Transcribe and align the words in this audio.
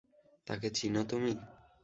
তাকে 0.47 0.67
চিনো 0.77 1.01
তুমি? 1.03 1.31